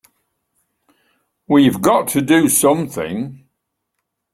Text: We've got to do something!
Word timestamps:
We've 1.47 1.79
got 1.79 2.07
to 2.07 2.21
do 2.23 2.49
something! 2.49 3.45